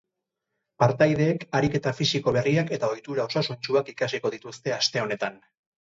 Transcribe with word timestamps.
Partaideek 0.83 1.45
ariketa 1.59 1.93
fisiko 1.99 2.35
berriak 2.39 2.75
eta 2.79 2.91
ohitura 2.97 3.29
osasuntsuak 3.31 3.97
ikasiko 3.97 4.37
dituzte 4.39 4.79
aste 4.83 5.09
honetan. 5.09 5.43